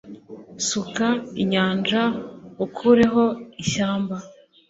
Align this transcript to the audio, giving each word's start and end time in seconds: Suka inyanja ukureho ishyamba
Suka 0.67 1.07
inyanja 1.41 2.01
ukureho 2.65 3.23
ishyamba 3.61 4.15